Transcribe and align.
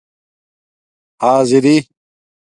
حآضِری 1.21 1.77